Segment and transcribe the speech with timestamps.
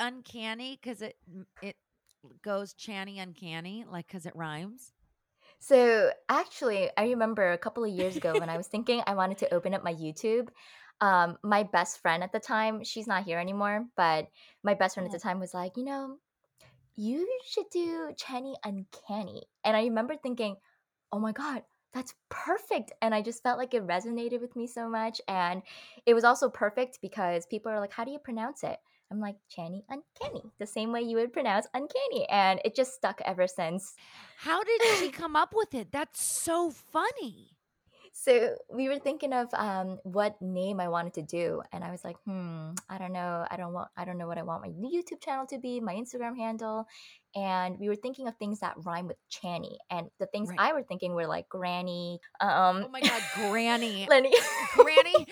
[0.00, 1.16] uncanny because it
[1.62, 1.76] it
[2.42, 4.92] goes channy uncanny, like because it rhymes?
[5.58, 9.38] So actually, I remember a couple of years ago when I was thinking I wanted
[9.38, 10.48] to open up my YouTube.
[11.00, 14.28] Um, my best friend at the time, she's not here anymore, but
[14.62, 16.16] my best friend at the Oh, time was like, you know,
[16.96, 19.44] you should do Channy Uncanny.
[19.64, 20.56] And I remember thinking,
[21.12, 22.92] oh my God, that's perfect.
[23.02, 25.20] And I just felt like it resonated with me so much.
[25.28, 25.62] And
[26.06, 28.78] it was also perfect because people are like, how do you pronounce it?
[29.10, 32.28] I'm like, Channy Uncanny, the same way you would pronounce uncanny.
[32.30, 33.94] And it just stuck ever since.
[34.38, 35.88] how did she come up with it?
[35.92, 37.56] That's so funny.
[38.12, 42.02] So we were thinking of um, what name I wanted to do, and I was
[42.04, 43.46] like, hmm, I don't know.
[43.48, 43.88] I don't want.
[43.96, 46.86] I don't know what I want my YouTube channel to be, my Instagram handle,
[47.36, 49.76] and we were thinking of things that rhyme with Channy.
[49.90, 50.58] And the things Right.
[50.58, 54.06] I were thinking were like Granny, um, Oh my God, Granny.
[54.10, 54.32] Lenny.
[54.74, 55.26] Granny,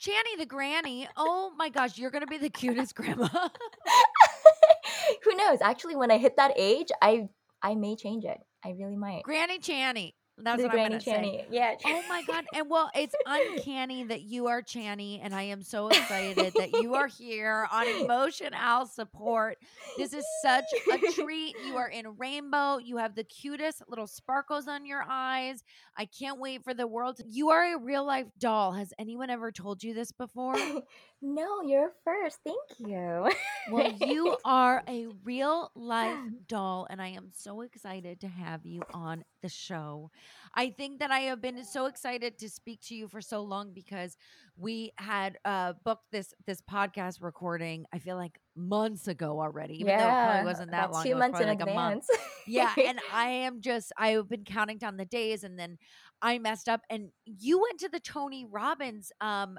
[0.00, 1.08] Channy the granny.
[1.16, 3.28] Oh my gosh, you're gonna be the cutest grandma.
[5.24, 5.58] Who knows?
[5.60, 7.28] Actually, when I hit that age, I
[7.62, 8.38] I may change it.
[8.64, 9.22] I really might.
[9.24, 10.14] Granny Channy.
[10.42, 11.46] That's the what I'm Granny gonna say.
[11.50, 11.74] Yeah.
[11.84, 12.44] Oh my god.
[12.54, 16.94] And well, it's uncanny that you are Channy and I am so excited that you
[16.94, 19.58] are here on emotional support.
[19.96, 21.54] This is such a treat.
[21.66, 22.78] You are in rainbow.
[22.78, 25.62] You have the cutest little sparkles on your eyes.
[25.96, 27.16] I can't wait for the world.
[27.16, 28.72] To- you are a real life doll.
[28.72, 30.56] Has anyone ever told you this before?
[31.20, 32.38] no, you're first.
[32.44, 32.58] Thank
[32.90, 33.28] you.
[33.70, 38.82] Well, you are a real life doll, and I am so excited to have you
[38.94, 40.10] on the show.
[40.54, 43.72] I think that I have been so excited to speak to you for so long
[43.72, 44.16] because
[44.56, 47.84] we had uh, booked this this podcast recording.
[47.92, 51.02] I feel like months ago already, even though it probably wasn't that long.
[51.04, 52.04] two It was months in like a month.
[52.08, 52.10] advance.
[52.46, 55.78] Yeah, and I am just I've been counting down the days, and then
[56.22, 56.82] I messed up.
[56.90, 59.58] And you went to the Tony Robbins um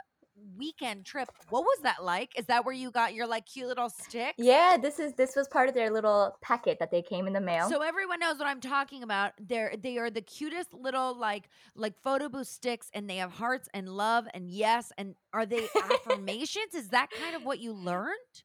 [0.57, 1.29] weekend trip.
[1.49, 2.37] What was that like?
[2.37, 4.35] Is that where you got your like cute little stick?
[4.37, 7.41] Yeah, this is this was part of their little packet that they came in the
[7.41, 7.69] mail.
[7.69, 9.33] So everyone knows what I'm talking about.
[9.39, 13.69] They're they are the cutest little like like photo booth sticks, and they have hearts
[13.73, 14.91] and love and yes.
[14.97, 16.73] And are they affirmations?
[16.73, 18.43] Is that kind of what you learned?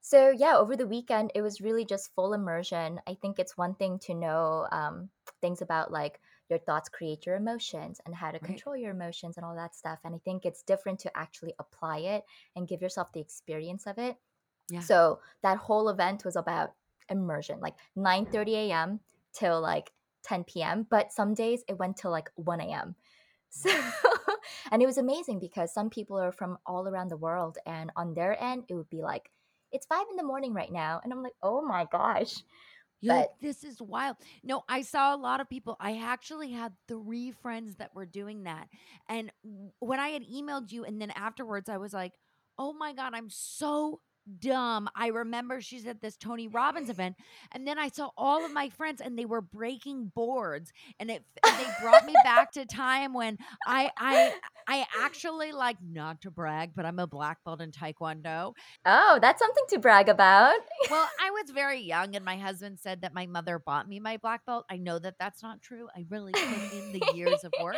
[0.00, 3.00] So yeah, over the weekend it was really just full immersion.
[3.06, 5.08] I think it's one thing to know um,
[5.40, 8.46] things about like your thoughts create your emotions and how to Right.
[8.46, 9.98] control your emotions and all that stuff.
[10.04, 12.24] And I think it's different to actually apply it
[12.56, 14.16] and give yourself the experience of it.
[14.68, 14.80] Yeah.
[14.82, 16.74] So that whole event was about
[17.08, 19.00] immersion, like 9 30 a.m.
[19.32, 20.86] till like 10 p.m.
[20.88, 22.96] But some days it went till like 1 a.m.
[23.50, 23.70] So,
[24.70, 28.14] and it was amazing because some people are from all around the world, and on
[28.14, 29.30] their end, it would be like,
[29.72, 31.00] it's five in the morning right now.
[31.02, 32.42] And I'm like, oh my gosh.
[33.02, 34.16] Like, But this is wild.
[34.42, 35.76] No, I saw a lot of people.
[35.78, 38.68] I actually had three friends that were doing that.
[39.08, 39.30] And
[39.80, 42.14] when I had emailed you, and then afterwards, I was like,
[42.58, 44.00] oh my God, I'm so
[44.40, 44.88] dumb.
[44.94, 47.16] I remember she's at this Tony Robbins event.
[47.52, 50.72] And then I saw all of my friends and they were breaking boards.
[50.98, 54.34] And it and they brought me back to time when I I
[54.66, 58.52] I actually like not to brag, but I'm a black belt in Taekwondo.
[58.86, 60.54] oh, that's something to brag about.
[60.90, 64.16] Well, I was very young, and my husband said that my mother bought me my
[64.16, 64.64] black belt.
[64.70, 65.88] I know that that's not true.
[65.94, 67.76] I really put in the years of work.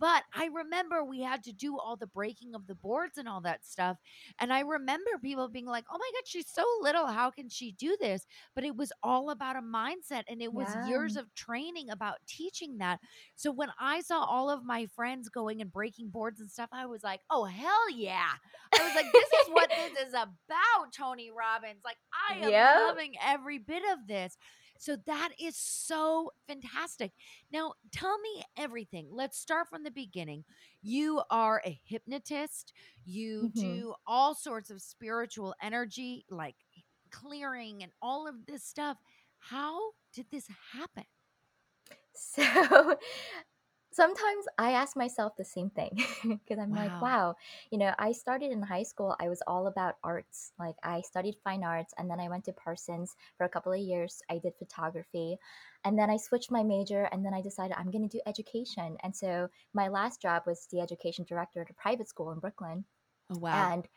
[0.00, 3.40] But I remember we had to do all the breaking of the boards and all
[3.42, 3.96] that stuff.
[4.38, 7.06] And I remember people being like, oh my God, she's so little.
[7.06, 8.26] How can she do this?
[8.54, 10.76] But it was all about a mindset, and it was Yeah.
[10.76, 13.00] years of training about teaching that.
[13.36, 16.86] So when I saw all of my friends going and breaking boards and stuff, I
[16.86, 18.30] was like, oh, hell yeah.
[18.78, 21.82] I was like, this is what this is about, Tony Robbins.
[21.84, 21.96] Like,
[22.30, 22.74] I am Yep.
[22.74, 24.36] loving every bit of this.
[24.78, 27.12] So that is so fantastic.
[27.52, 29.08] Now, tell me everything.
[29.10, 30.44] Let's start from the beginning.
[30.82, 32.72] You are a hypnotist,
[33.04, 33.54] you Mhm.
[33.56, 36.56] do all sorts of spiritual energy, like
[37.10, 38.98] clearing and all of this stuff.
[39.38, 41.04] How did this happen?
[42.14, 42.96] So
[43.92, 47.00] sometimes I ask myself the same thing because I'm like, Wow.
[47.00, 47.36] wow,
[47.70, 50.52] you know, I started in high school, I was all about arts.
[50.58, 53.80] Like, I studied fine arts and then I went to Parsons for a couple of
[53.80, 54.22] years.
[54.30, 55.38] I did photography
[55.84, 58.96] and then I switched my major and then I decided I'm going to do education.
[59.02, 62.84] And so my last job was the education director at a private school in Brooklyn.
[63.30, 63.74] Oh, wow.
[63.74, 63.88] And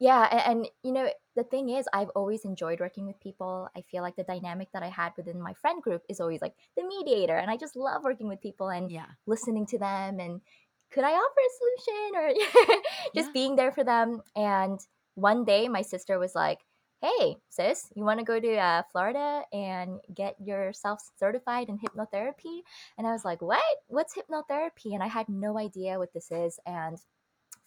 [0.00, 3.68] yeah, and, and you know, the thing is, I've always enjoyed working with people.
[3.76, 6.54] I feel like the dynamic that I had within my friend group is always like
[6.76, 9.06] the mediator, and I just love working with people and Yeah.
[9.26, 10.40] listening to them and
[10.90, 12.76] could I offer a solution or
[13.14, 13.32] just Yeah.
[13.32, 14.22] being there for them.
[14.34, 14.80] And
[15.14, 16.60] one day, my sister was like,
[17.02, 22.62] "Hey, sis, you want to go to uh, Florida and get yourself certified in hypnotherapy?"
[22.98, 23.62] And I was like, "What?
[23.88, 26.98] What's hypnotherapy?" And I had no idea what this is, and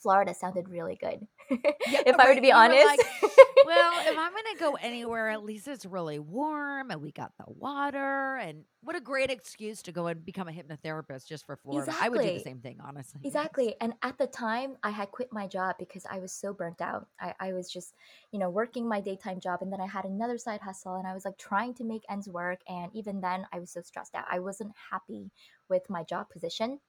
[0.04, 1.26] Florida sounded really good.
[1.50, 1.58] Yeah,
[2.06, 2.86] if I were to be honest.
[2.86, 3.00] like,
[3.66, 7.46] well, if I'm gonna go anywhere, at least it's really warm and we got the
[7.48, 8.36] water.
[8.36, 11.96] And what a great excuse to go and become a hypnotherapist just for Florida.
[12.00, 12.52] I would do the exactly.
[12.52, 13.22] same thing, honestly.
[13.24, 13.34] Yes.
[13.34, 13.76] Exactly.
[13.80, 17.08] And at the time, I had quit my job because I was so burnt out.
[17.20, 17.94] I, I was just,
[18.32, 21.14] you know, working my daytime job and then I had another side hustle and I
[21.14, 22.60] was like trying to make ends work.
[22.68, 24.26] And even then, I was so stressed out.
[24.30, 25.32] I wasn't happy
[25.70, 26.80] with my job position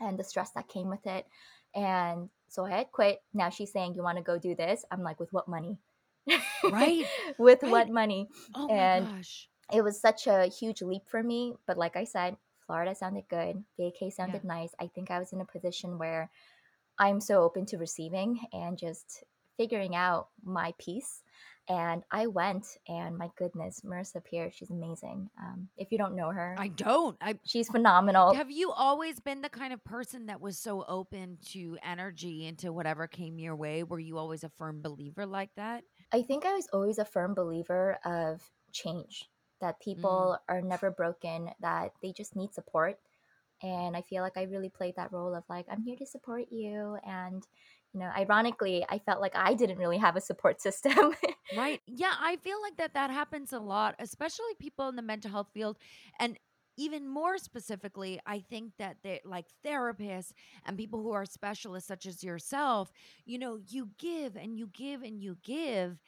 [0.00, 1.26] and the stress that came with it.
[1.74, 3.20] And so I had quit.
[3.34, 4.84] Now she's saying, You want to go do this?
[4.90, 5.78] I'm like, With what money?
[6.62, 7.06] Right.
[7.38, 7.70] with Right.
[7.70, 8.28] what money?
[8.54, 9.48] Oh my And gosh.
[9.72, 11.54] it was such a huge leap for me.
[11.66, 12.36] But like I said,
[12.66, 13.62] Florida sounded good.
[14.08, 14.10] Yeah.
[14.10, 14.74] sounded nice.
[14.80, 16.30] I think I was in a position where
[16.98, 19.24] I'm so open to receiving and just
[19.56, 21.22] figuring out my piece.
[21.68, 25.30] And I went, and my goodness, Marissa Peer, she's amazing.
[25.40, 27.16] Um, if you don't know her, I don't.
[27.22, 28.34] I she's phenomenal.
[28.34, 32.58] have you always been the kind of person that was so open to energy and
[32.58, 33.82] to whatever came your way?
[33.82, 35.84] Were you always a firm believer like that?
[36.12, 40.90] I think I was always a firm believer of change, that Mm, people are never
[40.90, 42.98] broken, that they just need support.
[43.62, 46.46] And I feel like I really played that role of like, I'm here to support
[46.50, 46.98] you.
[47.06, 47.46] And,
[47.94, 51.14] you know, ironically, I felt like I didn't really have a support system.
[51.52, 51.80] right.
[51.86, 55.50] Yeah, I feel like that that happens a lot, especially people in the mental health
[55.52, 55.78] field
[56.18, 56.38] and
[56.76, 60.32] even more specifically, I think that they like therapists
[60.64, 62.90] and people who are specialists such as yourself,
[63.24, 66.00] you know, you give and you give and you give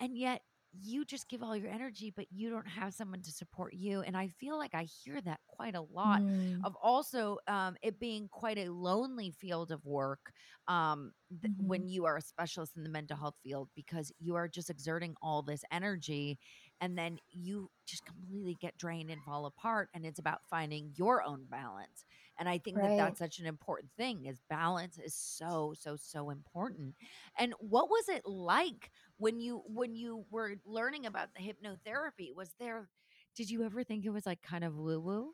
[0.00, 0.42] and yet
[0.80, 4.16] you just give all your energy but you don't have someone to support you and
[4.16, 8.28] i feel like i hear that quite a lot mm, of also um, it being
[8.28, 10.32] quite a lonely field of work
[10.68, 14.34] um, th- hmm when you are a specialist in the mental health field because you
[14.34, 16.38] are just exerting all this energy
[16.80, 21.22] and then you just completely get drained and fall apart and it's about finding your
[21.22, 22.04] own balance
[22.38, 26.30] and i think that that's such an important thing is balance is so so so
[26.30, 26.94] important
[27.38, 32.50] and what was it like when you when you were learning about the hypnotherapy was
[32.58, 32.88] there
[33.36, 35.32] did you ever think it was like kind of woo woo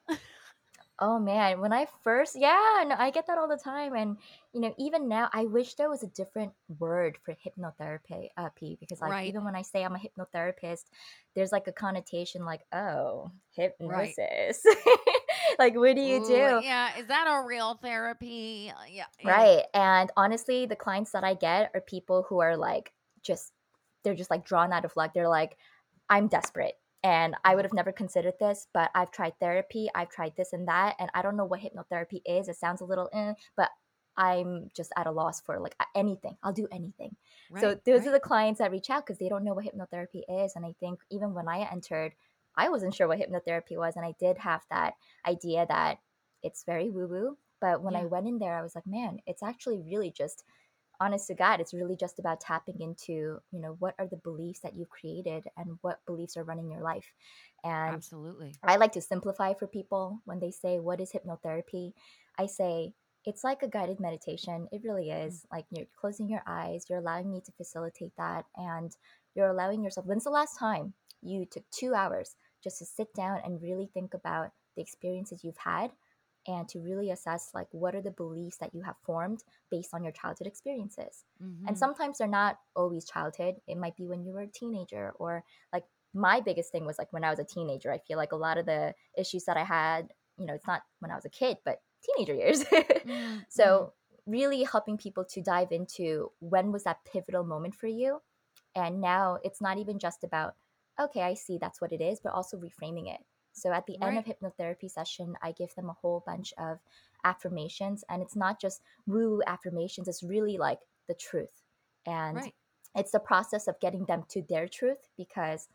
[1.03, 4.19] Oh man, when I first, yeah, no, I get that all the time, and
[4.53, 8.77] you know, even now, I wish there was a different word for hypnotherapy, uh, P,
[8.79, 9.27] because like right.
[9.27, 10.85] even when I say I'm a hypnotherapist,
[11.35, 13.73] there's like a connotation like, oh, right.
[13.81, 14.63] hypnosis,
[15.59, 16.61] like what do you Ooh, do?
[16.67, 18.71] yeah is that a real therapy?
[18.91, 19.07] Yeah.
[19.25, 19.65] Right.
[19.73, 22.93] And honestly, the clients that I get are people who are like
[23.23, 23.53] just
[24.03, 25.13] they're just like drawn out of luck.
[25.15, 25.57] They're like,
[26.09, 30.35] I'm desperate and I would have never considered this, but I've tried therapy, I've tried
[30.37, 32.49] this and that, and I don't know what hypnotherapy is.
[32.49, 33.71] It sounds a little eh, but
[34.17, 36.37] I'm just at a loss for like anything.
[36.43, 37.17] I'll do anything.
[37.59, 40.23] So right those are the clients that reach out because they don't know what hypnotherapy
[40.29, 40.57] is.
[40.57, 42.13] And I think even when I entered,
[42.57, 43.97] I wasn't sure what hypnotherapy was.
[43.97, 44.95] And I did have that
[45.27, 46.01] idea that
[46.43, 47.39] it's very woo woo.
[47.61, 50.45] But when I went in there, I was like, man, it's actually really just
[51.01, 54.61] honest to God, it's really just about tapping into, you know, what are the beliefs
[54.61, 57.13] that you've created and what beliefs are running your life.
[57.65, 61.93] And absolutely I like to simplify for people when they say, What is hypnotherapy?
[62.39, 64.69] I say, It's like a guided meditation.
[64.73, 65.47] It really Mm, is.
[65.53, 68.97] Like you're closing your eyes, you're allowing me to facilitate that, and
[69.35, 70.07] you're allowing yourself.
[70.07, 74.15] When's the last time you took two hours just to sit down and really think
[74.15, 75.93] about the experiences you've had?
[76.47, 80.03] And to really assess, like, what are the beliefs that you have formed based on
[80.03, 81.25] your childhood experiences?
[81.39, 81.79] And mhm.
[81.79, 83.57] sometimes they're not always childhood.
[83.67, 87.13] It might be when you were a teenager or like my biggest thing was like
[87.13, 87.93] when I was a teenager.
[87.93, 90.83] I feel like a lot of the issues that I had, you know, it's not
[91.01, 92.65] when I was a kid, but teenager years.
[92.65, 93.45] Mm, mm.
[93.49, 93.93] so,
[94.27, 98.21] really helping people to dive into when was that pivotal moment for you?
[98.75, 100.55] And now it's not even just about,
[101.01, 103.21] okay, I see that's what it is, but also reframing it.
[103.53, 106.79] So, at the end of hypnotherapy session, I give them a whole bunch of
[107.25, 111.63] affirmations, and it's not just woo affirmations, it's really like the truth.
[112.07, 112.55] And right
[112.95, 115.69] it's the process of getting them to their truth because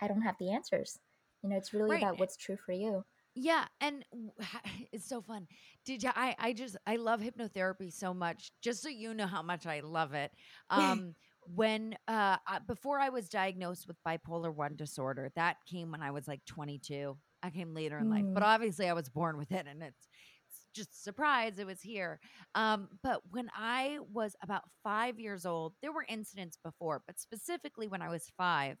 [0.00, 0.98] I don't have the answers.
[1.42, 3.04] You know, it's really right about what's true for you.
[3.34, 4.04] Yeah, and
[4.92, 5.46] it's so fun.
[5.84, 6.10] Did you?
[6.14, 8.52] I I just I love hypnotherapy so much.
[8.62, 10.30] Just so you know how much I love it.
[10.70, 11.14] Um,
[11.46, 16.28] when uh before I was diagnosed with bipolar one disorder, that came when I was
[16.28, 17.18] like 22.
[17.44, 20.08] I came later in life, but Mm, obviously I was born with it, and it's
[20.48, 22.20] it's just surprise it was here.
[22.54, 27.88] Um, but when I was about five years old, there were incidents before, but specifically
[27.88, 28.78] when I was five,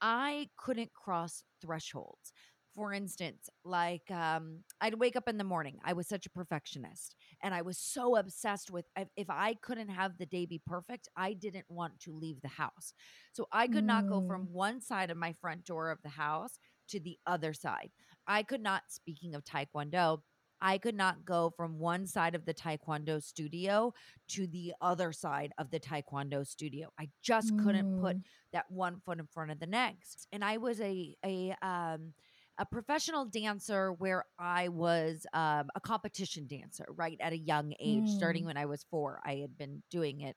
[0.00, 2.32] I couldn't cross thresholds
[2.74, 5.78] for instance, like um, I'd wake up in the morning.
[5.84, 9.88] I was such a perfectionist, and I was so obsessed with if, if I couldn't
[9.88, 12.94] have the day be perfect, I didn't want to leave the house.
[13.32, 16.08] So I could not go mm, from one side of my front door of the
[16.10, 17.90] house to the other side.
[18.26, 18.82] I could not.
[18.88, 20.20] Speaking of Taekwondo.
[20.60, 23.92] I could not go from one side of the taekwondo studio
[24.28, 26.88] to the other side of the taekwondo studio.
[26.98, 30.28] I just couldn't put Mm, that one foot in front of the next.
[30.32, 32.14] And I was a a um
[32.58, 38.08] a professional dancer where I was um, a competition dancer, right at a young age,
[38.08, 39.20] starting mm, when I was four.
[39.24, 40.36] I had been doing it,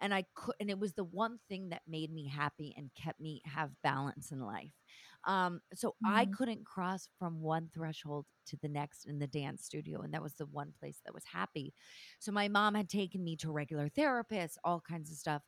[0.00, 3.20] and I could, and it was the one thing that made me happy and kept
[3.20, 4.72] me have balance in life.
[5.26, 9.64] Um, so I mm, couldn't cross from one threshold to the next in the dance
[9.64, 11.74] studio, and that was the one place that was happy.
[12.18, 15.42] So my mom had taken me to regular therapists, all kinds of stuff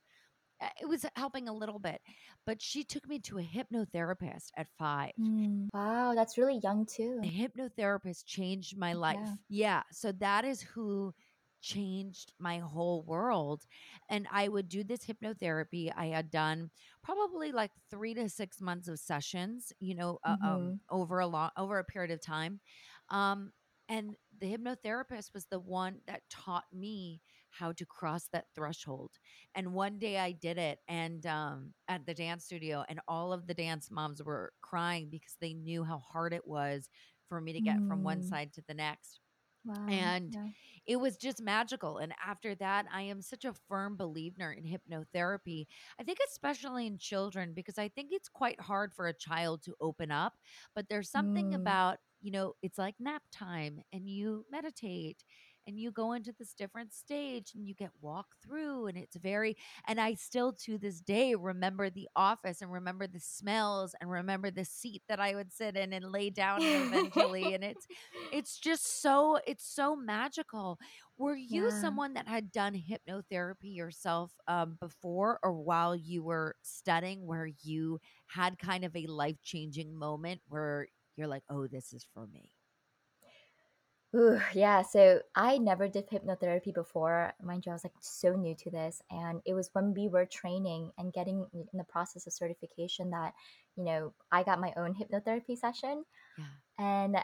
[0.81, 2.01] it was helping a little bit,
[2.45, 5.11] but she took me to a hypnotherapist at 5.
[5.19, 5.69] mm.
[5.73, 7.21] Wow, that's really young too.
[7.21, 9.19] The hypnotherapist changed my life.
[9.19, 9.35] Yeah.
[9.47, 11.13] Yeah, so that is who
[11.61, 13.65] changed my whole world.
[14.09, 15.93] And I would do this hypnotherapy.
[15.95, 20.73] I had done probably like 3 to 6 months of sessions, you know, uh, um
[20.73, 20.79] Mhm.
[20.89, 22.59] over a long over a period of time.
[23.09, 23.53] Um
[23.87, 27.21] and the hypnotherapist was the one that taught me
[27.59, 29.11] how to cross that threshold.
[29.55, 33.47] And one day I did it and um at the dance studio and all of
[33.47, 36.89] the dance moms were crying because they knew how hard it was
[37.29, 38.23] for me to get from one Mm.
[38.23, 39.19] side to the next.
[39.65, 39.91] Wow.
[39.91, 40.49] And Yeah.
[40.85, 41.97] it was just magical.
[41.97, 45.65] And after that, I am such a firm believer in hypnotherapy.
[45.99, 49.75] I think, especially in children, because I think it's quite hard for a child to
[49.81, 50.33] open up.
[50.75, 51.53] But there's something Mm.
[51.53, 55.23] about, you know, it's like nap time and you meditate
[55.67, 59.55] and you go into this different stage and you get walked through and it's very
[59.87, 64.51] and i still to this day remember the office and remember the smells and remember
[64.51, 67.87] the seat that i would sit in and lay down in eventually and it's
[68.31, 70.79] it's just so it's so magical.
[71.17, 71.71] Were you Yeah.
[71.71, 77.99] someone that had done hypnotherapy yourself um, before or while you were studying where you
[78.27, 82.52] had kind of a life-changing moment where you're like, "Oh, this is for me."
[84.15, 84.83] Ooh, yeah.
[84.83, 87.33] So I never did hypnotherapy before.
[87.41, 89.01] Mind you, I was like so new to this.
[89.09, 93.33] And it was when we were training and getting in the process of certification that,
[93.75, 96.05] you know, I got my own hypnotherapy session.
[96.35, 96.47] Yeah.
[96.79, 97.17] And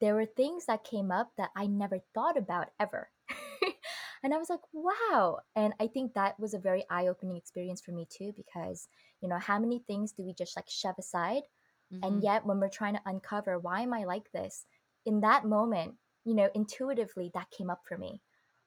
[0.00, 3.10] there were things that came up that I never thought about ever.
[4.22, 5.40] and I was like, wow.
[5.56, 8.88] And I think that was a very eye opening experience for me too, because,
[9.20, 11.44] you know, how many things do we just like shove aside?
[12.02, 12.22] And Mhm.
[12.22, 14.66] yet, when we're trying to uncover why am I like this,
[15.06, 18.22] in that moment, you know, intuitively that came up for me.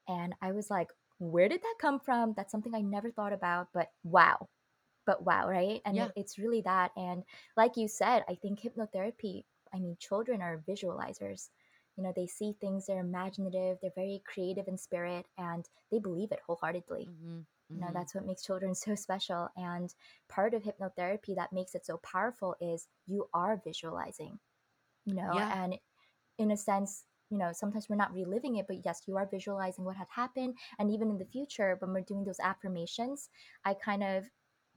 [0.07, 2.33] And I was like, where did that come from?
[2.35, 4.50] That's something I never thought about, but wow.
[5.05, 5.81] But wow, right?
[5.85, 6.12] And Yeah.
[6.15, 6.91] it's really that.
[6.97, 7.24] And
[7.57, 11.50] like you said, I think hypnotherapy, I mean, children are visualizers.
[11.97, 16.31] You know, they see things, they're imaginative, they're very creative in spirit, and they believe
[16.31, 17.09] it wholeheartedly.
[17.09, 17.45] Mhm.
[17.74, 17.93] You know, Mhm.
[17.93, 19.50] that's what makes children so special.
[19.55, 19.93] And
[20.29, 24.39] part of hypnotherapy that makes it so powerful is you are visualizing,
[25.05, 25.51] you know, Yeah.
[25.51, 25.79] and
[26.38, 29.84] in a sense, you know, sometimes we're not reliving it, but yes, you are visualizing
[29.86, 30.58] what had happened.
[30.79, 33.29] And even in the future, when we're doing those affirmations,
[33.63, 34.25] I kind of,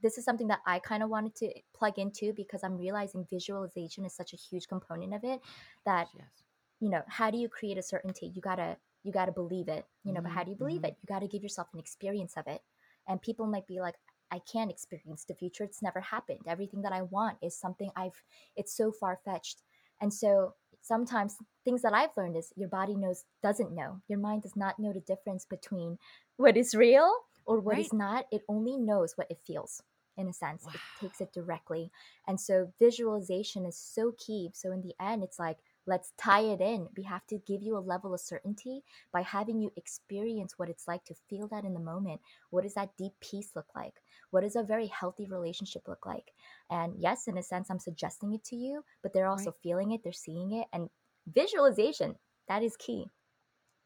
[0.01, 4.05] this is something that I kind of wanted to plug into because I'm realizing visualization
[4.05, 5.41] is such a huge component of it
[5.85, 6.43] that Yes.
[6.79, 10.13] you know how do you create a certainty you gotta you gotta believe it you
[10.13, 10.45] know but how Mhm.
[10.45, 10.85] do you believe Mhm.
[10.85, 12.61] it you gotta give yourself an experience of it
[13.07, 13.95] and people might be like
[14.31, 18.23] i can't experience the future it's never happened everything that i want is something i've
[18.55, 19.61] it's so far-fetched
[20.01, 24.01] and so sometimes things that i've learned is your body knows doesn't know.
[24.07, 25.97] Your mind does not know the difference between
[26.37, 27.11] what is real
[27.45, 27.85] or what Right?
[27.85, 28.25] is not.
[28.31, 29.81] It only knows what it feels
[30.17, 30.63] in a sense.
[30.65, 30.73] Wow.
[30.75, 31.91] it takes it directly.
[32.27, 34.51] And so visualization is so key.
[34.53, 35.57] So in the end it's like
[35.89, 36.87] let's tie it in.
[36.97, 40.87] We have to give you a level of certainty by having you experience what it's
[40.87, 42.21] like to feel that in the moment.
[42.51, 43.95] What does that deep peace look like?
[44.31, 46.33] What does a very healthy relationship look like?
[46.69, 49.55] And yes, in a sense, I'm suggesting it to you, but they're also Right.
[49.63, 50.67] feeling it, they're seeing it.
[50.73, 50.89] And
[51.27, 52.17] visualization,
[52.47, 53.11] that is key.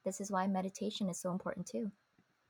[0.05, 1.91] This is why meditation is so important too.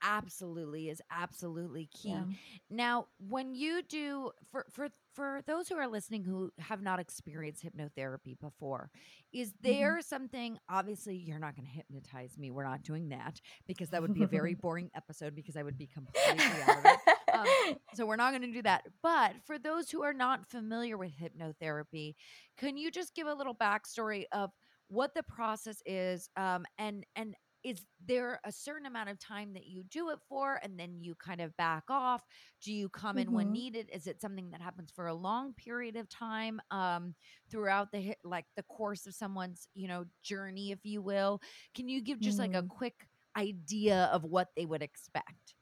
[0.01, 2.25] absolutely is absolutely Yeah.
[2.25, 2.27] key.
[2.69, 7.63] Now, when you do for for for those who are listening who have not experienced
[7.63, 8.89] hypnotherapy before,
[9.31, 9.55] is Mhm.
[9.61, 12.51] there something obviously you're not going to hypnotize me.
[12.51, 15.77] We're not doing that because that would be a very boring episode because I would
[15.77, 16.99] be completely out of it.
[17.33, 18.83] Um, so we're not going to do that.
[19.01, 22.15] But for those who are not familiar with hypnotherapy,
[22.57, 24.51] can you just give a little backstory of
[24.87, 29.65] what the process is um, and and is there a certain amount of time that
[29.65, 32.23] you do it for and then you kind of back off
[32.61, 33.53] do you come in when Mhm.
[33.53, 37.15] needed is it something that happens for a long period of time um
[37.49, 41.39] throughout the like the course of someone's you know journey if you will
[41.75, 42.69] can you give just like a Mm.
[42.69, 45.55] quick idea of what they would expect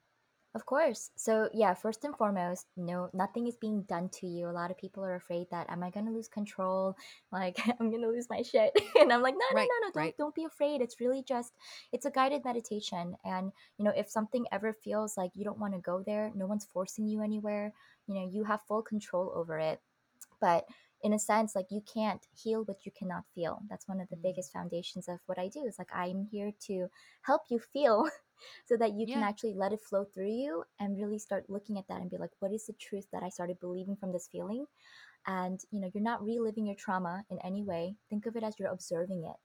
[0.54, 1.12] Of course.
[1.16, 4.50] So yeah, first and foremost, no, nothing is being done to you.
[4.50, 6.96] A lot of people are afraid that am I gonna lose control?
[7.32, 8.72] Like I'm gonna lose my shit.
[9.00, 10.18] and I'm like, no, no, Right, no, no, don't right.
[10.18, 10.82] don't be afraid.
[10.82, 11.54] It's really just
[11.94, 13.16] it's a guided meditation.
[13.24, 16.48] And you know, if something ever feels like you don't want to go there, no
[16.48, 17.74] one's forcing you anywhere.
[18.08, 19.80] You know, you have full control over it.
[20.42, 20.66] But
[21.04, 23.62] in a sense, like you can't heal what you cannot feel.
[23.70, 24.22] That's one of the Mm.
[24.24, 25.66] biggest foundations of what I do.
[25.66, 26.88] Is like I'm here to
[27.24, 28.10] help you feel
[28.66, 31.88] so that you can actually let it flow through you and really start looking at
[31.88, 34.66] that and be like what is the truth that i started believing from this feeling
[35.28, 38.58] and you know you're not reliving your trauma in any way think of it as
[38.60, 39.36] you're observing it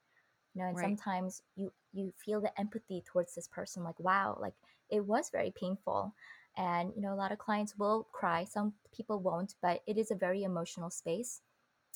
[0.55, 0.79] you know and right.
[0.79, 4.55] sometimes you you feel the empathy towards this person like wow like
[4.91, 6.15] it was very painful
[6.57, 10.11] and you know a lot of clients will cry some people won't but it is
[10.11, 11.43] a very emotional space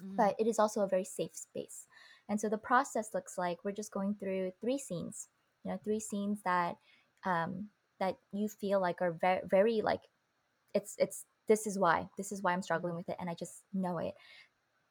[0.05, 0.17] Mm.
[0.17, 1.87] but it is also a very safe space.
[2.29, 5.29] And so the process looks like we're just going through three scenes,
[5.65, 6.77] you know, three scenes that
[7.25, 10.01] um, that you feel like are very, very like
[10.75, 12.99] it's it's this is why this is why I'm struggling Mm.
[12.99, 14.15] with it, and I just know it.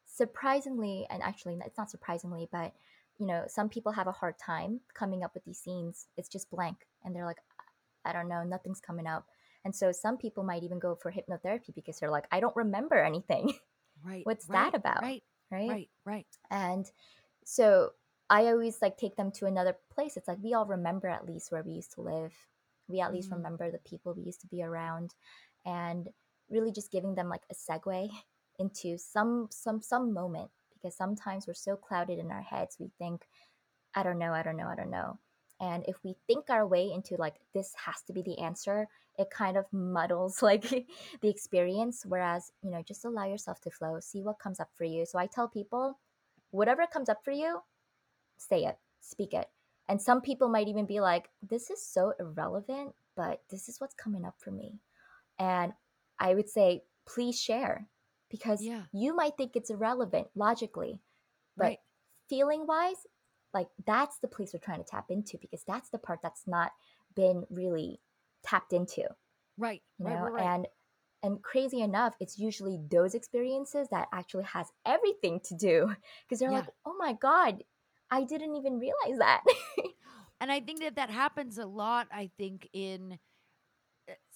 [0.06, 2.74] Surprisingly, and actually, it's not surprisingly, but
[3.18, 6.08] you know, some people have a hard time coming up with these scenes.
[6.16, 7.38] It's just blank, and they're like,
[8.04, 9.26] I don't know, nothing's coming up.
[9.64, 12.96] And so some people might even go for hypnotherapy because they're like, I don't remember
[12.98, 13.54] anything.
[14.02, 15.04] Right, What's that about?
[15.04, 15.22] right,
[15.66, 16.26] Right right, right.
[16.50, 16.90] and
[17.44, 17.92] so
[18.30, 20.16] I always like take them to another place.
[20.16, 22.34] It's like we all remember at least where we used to live.
[22.88, 23.32] We at least Mm.
[23.32, 25.14] remember the people we used to be around
[25.66, 26.08] and
[26.50, 28.10] really just giving them like a segue
[28.58, 33.28] into some some some moment because sometimes we're so clouded in our heads we think
[33.94, 35.18] I don't know, I don't know, I don't know.
[35.60, 38.88] And if we think our way into like this has to be the answer,
[39.18, 40.62] it kind of muddles like
[41.20, 42.04] the experience.
[42.06, 45.04] Whereas, you know, just allow yourself to flow, see what comes up for you.
[45.06, 45.98] So I tell people,
[46.50, 47.60] whatever comes up for you,
[48.38, 49.48] say it, speak it.
[49.88, 53.94] And some people might even be like, this is so irrelevant, but this is what's
[53.94, 54.78] coming up for me.
[55.38, 55.72] And
[56.18, 57.88] I would say, please share
[58.30, 61.00] because Yeah, you might think it's irrelevant logically,
[61.56, 61.78] but right,
[62.28, 63.06] feeling wise,
[63.54, 66.72] like that's the place we're trying to tap into because that's the part that's not
[67.14, 68.00] been really
[68.44, 69.02] tapped into,
[69.58, 70.22] right, you know?
[70.22, 70.44] right, right.
[70.44, 70.66] And
[71.22, 76.50] and crazy enough, it's usually those experiences that actually has everything to do because they're
[76.52, 77.62] like, "Oh my god,
[78.10, 79.42] I didn't even realize that."
[80.40, 83.18] And I think that that happens a lot, I think, in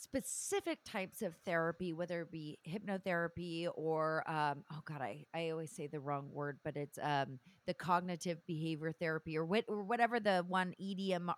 [0.05, 5.71] specific types of therapy, whether it be hypnotherapy or um, oh god, I I always
[5.73, 10.45] say the wrong word, but it's um the cognitive behavior therapy or or whatever the
[10.47, 11.33] one EDM,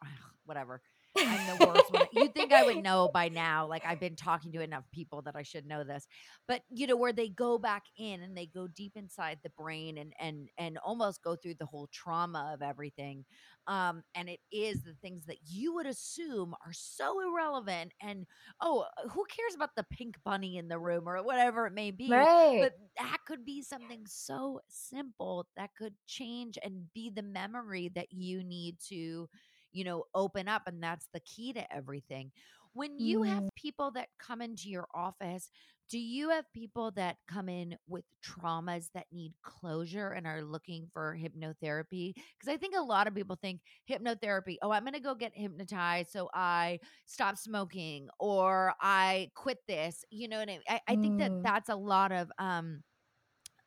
[0.45, 0.81] whatever.
[1.25, 2.07] I'm the worst one.
[2.13, 3.67] You'd think I would know by now.
[3.67, 6.07] Like I've been talking to enough people that I should know this.
[6.49, 9.99] But you know, where they go back in and they go deep inside the brain
[9.99, 13.25] and and and almost go through the whole trauma of everything.
[13.67, 18.27] Um, and it is the things that you would assume are so irrelevant and
[18.61, 21.91] oh, uh, who cares about the pink bunny in the room or whatever it may
[21.91, 22.09] be?
[22.11, 22.61] right.
[22.61, 28.13] But that could be something so simple that could change and be the memory that
[28.13, 29.29] you need to,
[29.77, 30.63] you know, open up.
[30.67, 32.33] And that's the key to everything.
[32.75, 35.51] When you have Mm, people that come into your office,
[35.91, 40.89] do you have people that come in with traumas that need closure and are looking
[40.93, 42.15] for hypnotherapy?
[42.15, 43.61] Because I think a lot of people think
[43.91, 49.59] hypnotherapy, oh, I'm going to go get hypnotized so I stop smoking or I quit
[49.69, 50.05] this.
[50.11, 50.63] You know what I mean?
[50.69, 52.83] I, I think that mm, that's a lot of um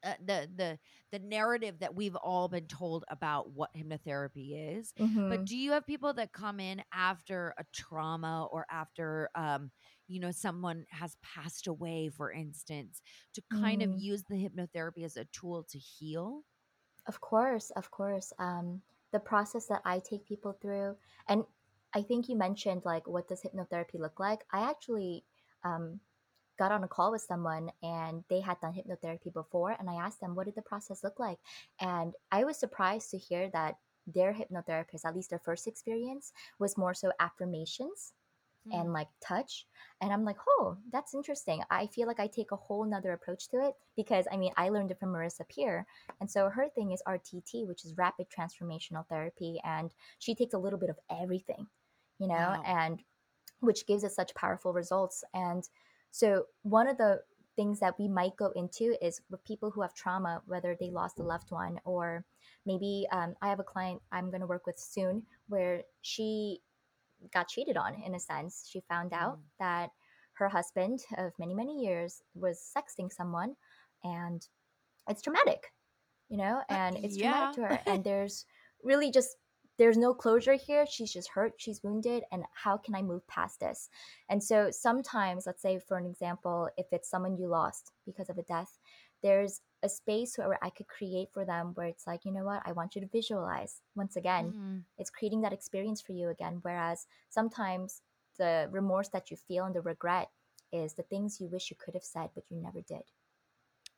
[0.03, 0.79] uh, the the
[1.11, 4.93] the narrative that we've all been told about what hypnotherapy is.
[5.27, 9.71] But mhm, do you have people that come in after a trauma or after um
[10.07, 13.01] you know someone has passed away for instance
[13.33, 13.99] to kind of mm.
[13.99, 16.43] use the hypnotherapy as a tool to heal?
[17.07, 18.31] Of course, of course.
[18.39, 20.95] Um, the process that I take people through,
[21.27, 21.43] and
[21.93, 24.45] I think you mentioned like what does hypnotherapy look like?
[24.51, 25.25] I actually
[25.63, 25.99] um,
[26.59, 30.21] got on a call with someone and they had done hypnotherapy before, and I asked
[30.21, 31.39] them what did the process look like,
[31.81, 36.77] and I was surprised to hear that their hypnotherapist, at least their first experience, was
[36.77, 38.13] more so affirmations
[38.71, 38.93] and Hmm.
[38.93, 39.67] like touch.
[40.01, 41.63] And I'm like, oh, that's interesting.
[41.71, 44.69] I feel like I take a whole nother approach to it because I mean, I
[44.69, 45.87] learned it from Marissa Peer.
[46.21, 49.59] And so her thing is RTT, which is rapid transformational therapy.
[49.63, 51.67] And she takes a little bit of everything,
[52.19, 52.65] you know, Wow.
[52.65, 53.01] and
[53.61, 55.23] which gives us such powerful results.
[55.33, 55.67] And
[56.11, 57.21] so one of the
[57.55, 61.19] things that we might go into is with people who have trauma, whether they lost
[61.19, 62.23] a loved one or
[62.65, 66.61] maybe um, I have a client I'm going to work with soon where she
[67.33, 68.67] got cheated on in a sense.
[68.71, 69.43] She found out Mm.
[69.59, 69.91] that
[70.33, 73.55] her husband of many, many years was sexting someone
[74.03, 74.47] and
[75.09, 75.73] it's traumatic,
[76.29, 77.81] you know, Uh, and it's traumatic to her.
[77.85, 78.45] And there's
[78.83, 79.35] really just
[79.79, 80.85] there's no closure here.
[80.87, 83.89] She's just hurt, she's wounded, and how can I move past this?
[84.29, 88.37] And so sometimes, let's say for an example, if it's someone you lost because of
[88.37, 88.79] a death,
[89.23, 92.63] there's a space where I could create for them where it's like, you know what,
[92.65, 93.81] I want you to visualize.
[93.95, 94.79] Once again, Mm-hmm.
[94.99, 96.59] it's creating that experience for you again.
[96.61, 98.01] Whereas sometimes
[98.37, 100.29] the remorse that you feel and the regret
[100.71, 103.03] is the things you wish you could have said, but you never did,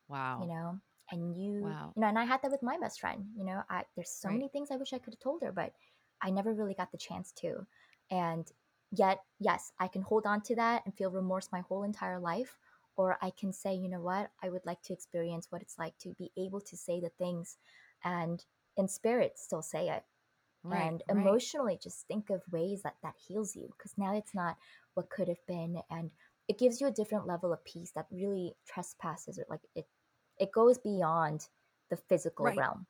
[0.07, 0.41] Wow.
[0.41, 0.79] you know?
[1.11, 1.95] And you, Wow.
[1.95, 4.29] you know, and I had that with my best friend, you know, I, there's so
[4.29, 4.31] Right.
[4.31, 5.73] many things I wish I could have told her, but
[6.21, 7.65] I never really got the chance to.
[8.09, 8.47] And
[8.91, 12.57] yet, yes, I can hold on to that and feel remorse my whole entire life.
[12.95, 15.97] Or I can say, you know what, I would like to experience what it's like
[15.99, 17.57] to be able to say the things
[18.03, 18.43] and
[18.77, 20.03] in spirit still say it
[20.63, 20.93] Right.
[20.93, 21.41] and right.
[21.43, 24.57] emotionally just think of ways that that heals you because now it's not
[24.93, 26.11] what could have been and
[26.47, 29.85] it gives you a different level of peace that really trespasses or like it
[30.41, 31.49] it goes beyond
[31.89, 32.63] the physical Right.
[32.63, 32.87] realm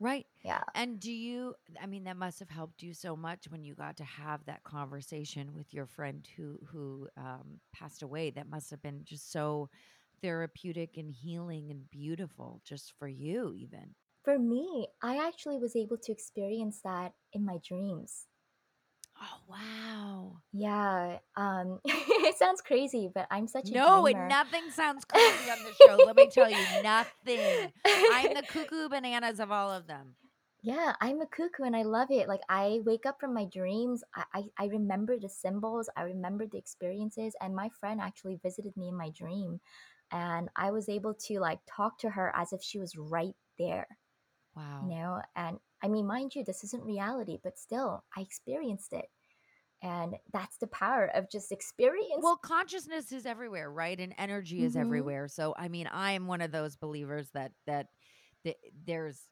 [0.00, 0.26] Right.
[0.42, 3.74] yeah And do you, I mean, that must have helped you so much when you
[3.74, 8.30] got to have that conversation with your friend who, who um, passed away.
[8.30, 9.70] That must have been just so
[10.22, 13.94] therapeutic and healing and beautiful just for you, even.
[14.24, 18.26] for me i actually was able to experience that in my dreams
[19.22, 20.42] Oh, wow.
[20.52, 25.48] yeah um it sounds crazy but i'm such a No, dreamer and nothing sounds crazy
[25.50, 25.98] on the show.
[25.98, 27.72] Let me tell you, nothing.
[28.06, 30.16] I'm the cuckoo bananas of all of them.
[30.62, 32.28] Yeah, I'm a cuckoo and I love it.
[32.28, 34.02] Like I wake up from my dreams.
[34.14, 38.76] I, I, I remember the symbols, I remember the experiences, and my friend actually visited
[38.76, 39.60] me in my dream.
[40.12, 43.86] And I was able to like talk to her as if she was right there,
[44.56, 44.82] Wow.
[44.88, 45.20] you know?
[45.36, 49.06] And I mean, mind you, this isn't reality, but still, I experienced it.
[49.82, 52.22] And that's the power of just experience.
[52.22, 53.98] Well, consciousness is everywhere, right?
[53.98, 54.80] And energy is Mhm.
[54.80, 55.28] everywhere.
[55.28, 57.88] So, I mean, I am one of those believers that that
[58.44, 59.26] that there's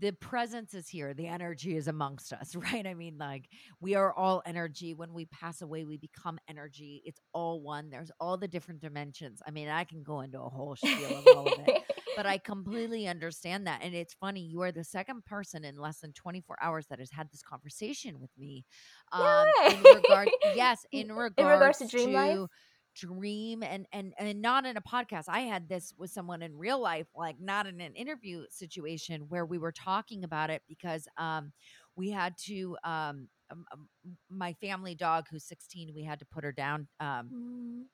[0.00, 3.48] the presence is here the energy is amongst us right i mean like
[3.80, 8.10] we are all energy when we pass away we become energy it's all one there's
[8.18, 11.48] all the different dimensions i mean i can go into a whole spiel of all
[11.48, 11.74] of it
[12.14, 13.80] but I completely understand that.
[13.82, 17.10] And it's funny, you are the second person in less than 24 hours that has
[17.10, 18.64] had this conversation with me.
[19.12, 22.48] Um, in regard, yes, in In regards, regards to dream life?
[22.96, 25.24] dream and and and not in a podcast.
[25.28, 29.46] I had this with someone in real life, like not in an interview situation where
[29.46, 31.52] we were talking about it because um
[31.96, 33.88] we had to um um, um,
[34.30, 37.88] my family dog who's 16 we had to put her down um Mm,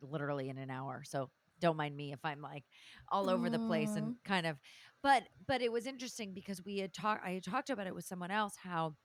[0.00, 1.02] literally in an hour.
[1.04, 1.30] So
[1.62, 2.64] don't mind me if I'm like
[3.10, 4.58] all over the place and mm, kind of
[5.02, 8.04] but but it was interesting because we had talked I had talked about it with
[8.06, 8.96] someone else how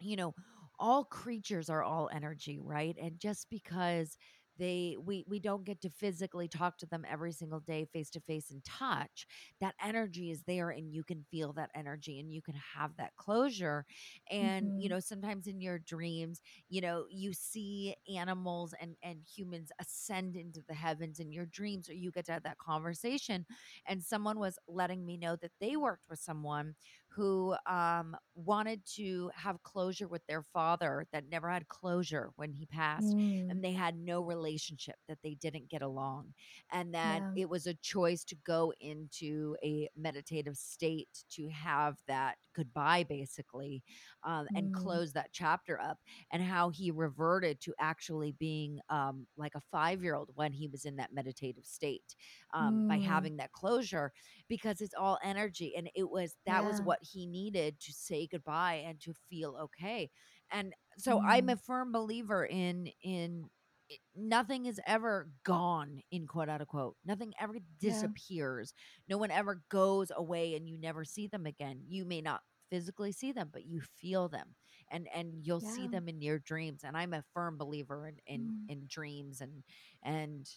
[0.00, 0.34] you know
[0.78, 2.96] all creatures are all energy right?
[3.00, 4.16] And just because
[4.60, 8.20] they we we don't get to physically talk to them every single day face to
[8.20, 9.26] face and touch
[9.60, 13.16] that energy is there and you can feel that energy and you can have that
[13.16, 13.86] closure.
[14.30, 19.20] And you mhm, know sometimes in your dreams you know you see animals and and
[19.24, 23.46] humans ascend into the heavens in your dreams or you get to have that conversation.
[23.86, 26.74] And someone was letting me know that they worked with someone
[27.10, 32.66] who um, wanted to have closure with their father that never had closure when he
[32.66, 36.32] passed mm, and they had no relationship that they didn't get along
[36.70, 37.34] and that yeah.
[37.34, 43.82] it was a choice to go into a meditative state to have that goodbye basically
[44.24, 45.98] um, and Mm, close that chapter up
[46.30, 50.68] and how he reverted to actually being um, like a five year old when he
[50.68, 52.14] was in that meditative state
[52.52, 54.12] um, by mm, having that closure
[54.48, 56.94] because it's all energy and it was that was yeah.
[57.00, 60.10] What he needed to say goodbye and to feel okay
[60.52, 63.48] and so i'm a Mm, firm believer in in
[63.88, 66.96] it- nothing is ever gone in quote unquote.
[67.04, 68.08] Nothing ever yeah.
[68.08, 68.72] disappears.
[69.08, 71.82] No one ever goes away and you never see them again.
[71.88, 74.54] You may not physically see them but you feel them
[74.90, 78.50] and and you'll see them in your dreams and i'm a firm believer in in
[78.50, 78.68] Mm.
[78.68, 79.62] in dreams and
[80.02, 80.48] and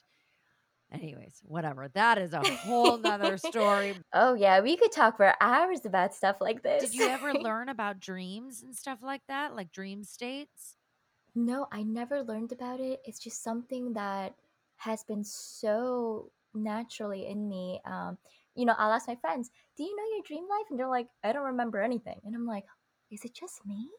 [0.94, 5.86] anyways whatever that is a whole nother story oh yeah, we could talk for hours
[5.86, 6.84] about stuff like this.
[6.84, 10.76] Did you ever learn about dreams and stuff like that, like dream states?
[11.36, 13.02] no, I never learned about it.
[13.06, 14.36] It's just something that
[14.78, 17.82] has been so naturally in me.
[17.86, 18.18] Um,
[18.56, 21.10] you know, I'll ask my friends, "Do you know your dream life?" And they're like,
[21.24, 22.66] "I don't remember anything." And I'm like,
[23.14, 23.90] "Is it just me?"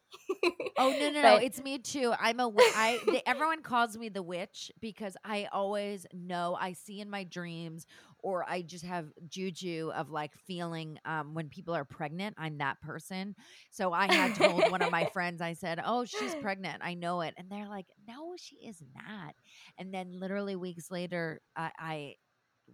[0.76, 1.36] Oh no, no, no!
[1.36, 2.12] It's me too.
[2.18, 2.98] I'm a I.
[3.06, 7.86] They, everyone calls me the witch because I always know I see in my dreams,
[8.18, 12.34] or I just have juju of like feeling um, when people are pregnant.
[12.38, 13.36] I'm that person.
[13.70, 15.40] So I had told one of my friends.
[15.40, 16.82] I said, "Oh, she's pregnant.
[16.82, 19.34] I know it," and they're like, "No, she is not."
[19.78, 22.14] And then literally weeks later, I, I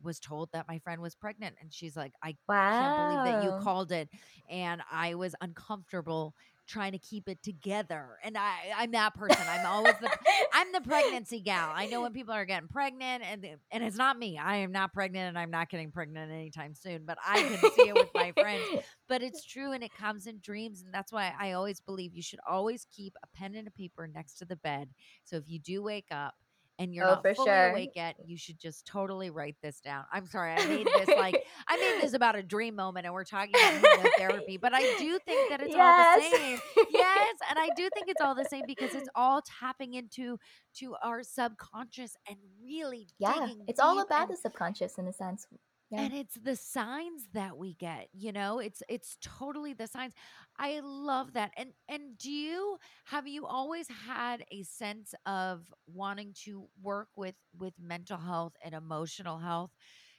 [0.03, 3.63] was told that my friend was pregnant and she's like I can't believe that you
[3.63, 4.09] called it
[4.49, 6.35] and I was uncomfortable
[6.71, 8.17] trying to keep it together.
[8.23, 9.45] And I I'm that person.
[9.49, 10.11] I'm always the
[10.55, 11.71] I'm the pregnancy gal.
[11.75, 14.39] I know when people are getting pregnant and and it's not me.
[14.39, 17.89] I am not pregnant and I'm not getting pregnant anytime soon, but I can see
[17.89, 18.65] it with my friends.
[19.09, 22.23] But it's true and it comes in dreams and that's why I always believe you
[22.23, 24.91] should always keep a pen and a paper next to the bed.
[25.25, 26.35] So if you do wake up
[26.81, 27.71] and you're Oh, not for fully sure.
[27.71, 30.05] awake yet, you should just totally write this down.
[30.13, 33.25] I'm sorry, I made this like I made this about a dream moment and we're
[33.25, 36.59] talking about therapy, but I do think that it's all the same.
[36.91, 40.39] Yes, and I do think it's all the same because it's all tapping into
[40.79, 45.47] to our subconscious and really Yeah, it's all about and the subconscious in a sense.
[45.91, 46.09] Yeah.
[46.09, 48.59] and it's the signs that we get, you know?
[48.59, 50.15] It's it's totally the signs.
[50.59, 51.53] I love that.
[51.57, 57.35] And and do you have you always had a sense of wanting to work with
[57.59, 59.71] with mental health and emotional health?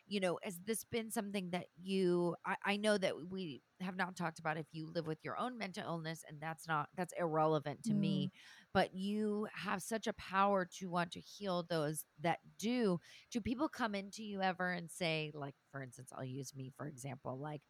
[0.08, 4.16] You know, has this been something that you I, I know that we have not
[4.16, 7.84] talked about if you live with your own mental illness and that's not that's irrelevant
[7.86, 7.96] to Mm.
[7.96, 8.32] me,
[8.74, 13.00] but you have such a power to want to heal those that do
[13.32, 16.88] do people come into you ever and say like for instance i'll use me for
[16.88, 17.62] example like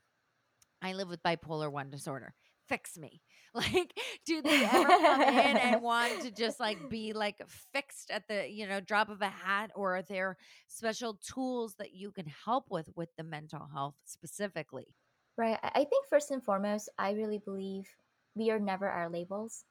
[0.81, 2.33] i live with bipolar 1 disorder
[2.67, 3.21] fix me
[3.53, 3.93] like
[4.25, 7.41] do they ever come in and want to just like be like
[7.73, 10.37] fixed at the you know drop of a hat or are there
[10.67, 14.95] special tools that you can help with with the mental health specifically
[15.37, 15.59] Right.
[15.63, 17.87] I think first and foremost, I really believe
[18.35, 19.65] we are never our labels.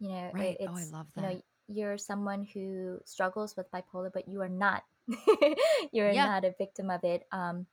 [0.00, 3.70] You know, it, right oh i it's, love you know, you're someone who struggles with
[3.70, 4.82] bipolar, but you are not.
[5.92, 7.26] You're yeah not a victim of it.
[7.32, 7.66] Um,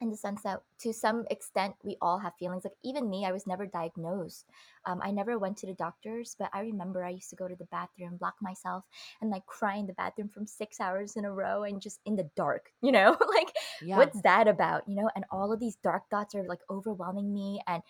[0.00, 2.64] in the sense that to some extent we all have feelings.
[2.64, 4.46] Like even me, I was never diagnosed.
[4.86, 7.54] Um, I never went to the doctors, but I remember I used to go to
[7.56, 8.84] the bathroom, lock myself,
[9.20, 12.16] and like cry in the bathroom from six hours in a row and just in
[12.16, 13.16] the dark, you know?
[13.34, 16.60] like yeah what's that about you know and all of these dark thoughts are like
[16.70, 17.82] overwhelming me and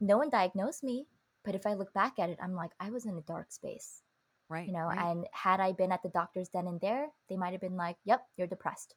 [0.00, 1.06] no one diagnosed me
[1.46, 4.02] but if i look back at it i'm like i was in a dark space
[4.48, 4.98] right you know right.
[4.98, 7.96] and had i been at the doctor's then and there they might have been like
[8.04, 8.96] yep you're depressed.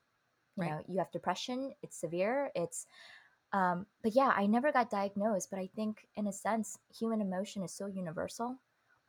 [0.58, 0.72] You right.
[0.72, 2.88] know you have depression it's severe it's
[3.54, 7.64] um but yeah i never got diagnosed but i think in a sense human emotion
[7.64, 8.60] is so universal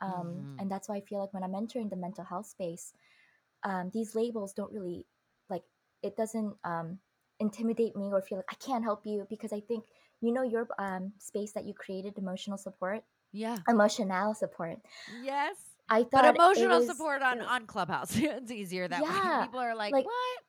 [0.00, 2.92] um hmm and that's why i feel like when i'm entering the mental health space
[3.64, 5.06] um these labels don't really
[5.50, 5.64] like
[6.02, 6.98] it doesn't um
[7.40, 9.84] intimidate me or feel like i can't help you because i think
[10.20, 13.56] you know your um space that you created emotional support yeah.
[13.68, 14.78] emotional support.
[15.22, 15.56] Yes
[15.92, 18.16] i thought it emotional was support on on clubhouse.
[18.16, 19.08] It's easier that way.
[19.12, 20.40] Yeah people are like like what?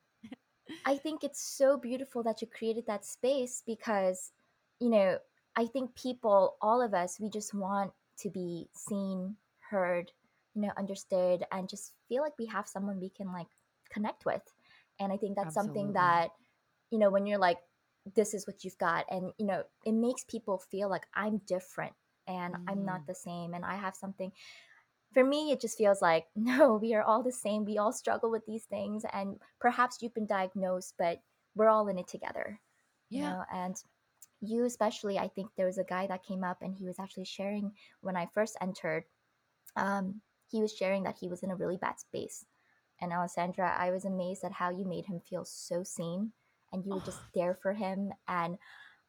[0.84, 4.32] I think it's so beautiful that you created that space because,
[4.80, 5.18] you know,
[5.56, 9.36] I think people, all of us, we just want to be seen,
[9.70, 10.10] heard,
[10.54, 13.48] you know, understood, and just feel like we have someone we can like
[13.90, 14.42] connect with.
[14.98, 16.30] And I think that's something that,
[16.90, 17.58] you know, when you're like,
[18.14, 21.92] this is what you've got, and, you know, it makes people feel like I'm different
[22.26, 24.32] and I'm hmm not the same and I have something
[25.12, 28.30] for me it just feels like no we are all the same we all struggle
[28.30, 31.20] with these things and perhaps you've been diagnosed but
[31.54, 32.60] we're all in it together
[33.10, 33.22] you yeah.
[33.22, 33.76] know and
[34.40, 37.24] you especially i think there was a guy that came up and he was actually
[37.24, 39.04] sharing when i first entered
[39.76, 42.44] um, he was sharing that he was in a really bad space
[43.00, 46.32] and alessandra i was amazed at how you made him feel so seen
[46.72, 48.58] and you were just there for him and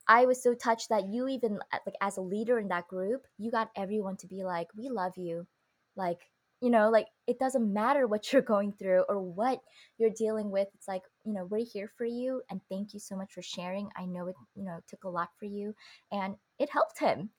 [0.08, 3.26] I was so touched that you even uh, like as a leader in that group,
[3.38, 5.48] you got everyone to be like, "We love you."
[5.96, 6.20] Like,
[6.62, 9.62] you know, like it doesn't matter what you're going through or what
[9.98, 10.68] you're dealing with.
[10.74, 13.90] It's like, you know, we're here for you and thank you so much for sharing.
[13.96, 15.76] I know it, you know, took a lot for you
[16.12, 17.30] and it helped him.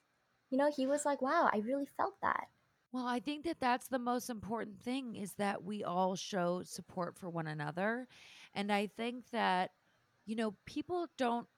[0.50, 2.46] You know, he was like, "Wow, I really felt that."
[2.94, 7.18] well i think that that's the most important thing is that we all show support
[7.18, 8.06] for one another
[8.54, 9.72] and i think that
[10.24, 11.48] you know people don't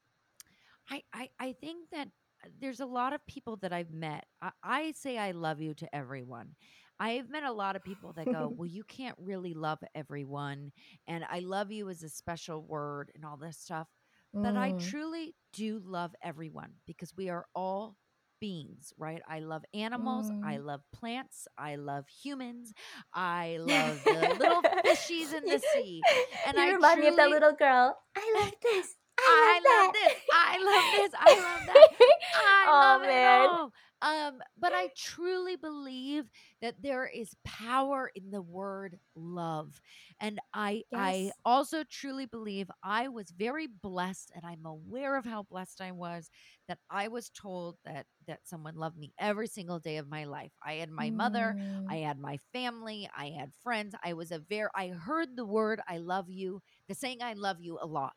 [0.90, 2.08] I, I I think that
[2.44, 4.24] uh, there's a lot of people that I've met.
[4.40, 6.54] I, I say I love you to everyone.
[6.98, 10.72] I've met a lot of people that go, Well, you can't really love everyone.
[11.06, 13.88] And I love you is a special word and all this stuff.
[14.34, 17.96] But I mm, truly do love everyone because we are all
[18.38, 19.22] beings, right?
[19.26, 20.30] I love animals.
[20.44, 20.64] I mm.
[20.64, 21.48] love plants.
[21.56, 22.74] I love humans.
[23.14, 26.02] I love the little fishies in the sea.
[26.46, 27.96] And you I remind me of that little girl.
[28.14, 28.94] I love this.
[29.18, 30.22] I I love love this.
[30.30, 31.10] I love this.
[31.18, 31.86] I love that.
[32.34, 33.72] I oh love it all.
[34.02, 36.24] Um, but I truly believe
[36.60, 39.80] that there is power in the word love.
[40.20, 45.42] And I I also truly believe I was very blessed and I'm aware of how
[45.44, 46.30] blessed I was
[46.68, 50.52] that I was told that that someone loved me every single day of my life.
[50.64, 51.56] I had my mother,
[51.88, 53.94] I Mm, had my family, I had friends.
[54.04, 57.58] I was a very I heard the word I love you, the saying I love
[57.60, 58.14] you a lot.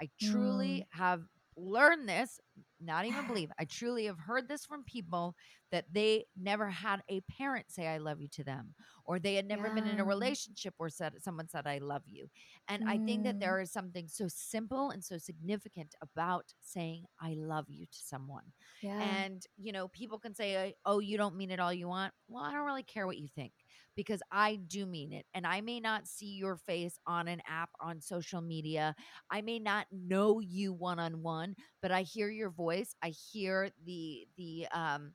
[0.00, 0.20] I Mm.
[0.20, 1.22] truly have
[1.56, 2.40] learned this,
[2.80, 3.50] not even believe.
[3.58, 5.36] I truly have heard this from people
[5.70, 9.46] that they never had a parent say I love you to them or they had
[9.46, 12.28] never been in a relationship where said someone said I love you.
[12.68, 13.40] And I think that Mm.
[13.40, 18.52] there is something so simple and so significant about saying I love you to someone.
[18.80, 19.16] Yeah.
[19.24, 22.14] And, you know, people can say, oh, you don't mean it all you want.
[22.28, 23.52] Well, I don't really care what you think
[23.96, 25.26] because I do mean it.
[25.34, 28.94] And I may not see your face on an app on social media.
[29.30, 32.94] I may not know you one on one, but I hear your voice.
[33.02, 35.12] I hear the, the, um,